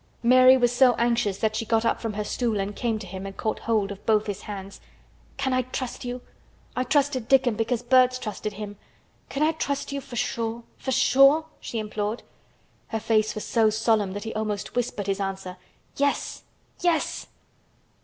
Mary 0.23 0.57
was 0.57 0.71
so 0.71 0.95
anxious 0.95 1.37
that 1.37 1.55
she 1.55 1.63
got 1.63 1.85
up 1.85 2.01
from 2.01 2.13
her 2.13 2.23
stool 2.23 2.59
and 2.59 2.75
came 2.75 2.97
to 2.97 3.05
him 3.05 3.23
and 3.27 3.37
caught 3.37 3.59
hold 3.59 3.91
of 3.91 4.03
both 4.03 4.25
his 4.25 4.41
hands. 4.41 4.81
"Can 5.37 5.53
I 5.53 5.61
trust 5.61 6.03
you? 6.03 6.21
I 6.75 6.83
trusted 6.83 7.27
Dickon 7.27 7.53
because 7.53 7.83
birds 7.83 8.17
trusted 8.17 8.53
him. 8.53 8.77
Can 9.29 9.43
I 9.43 9.51
trust 9.51 9.91
you—for 9.91 10.15
sure—for 10.15 10.91
sure?" 10.91 11.45
she 11.59 11.77
implored. 11.77 12.23
Her 12.87 12.99
face 12.99 13.35
was 13.35 13.45
so 13.45 13.69
solemn 13.69 14.13
that 14.13 14.23
he 14.23 14.33
almost 14.33 14.73
whispered 14.73 15.05
his 15.05 15.19
answer. 15.21 15.57
"Yes—yes!" 15.95 17.27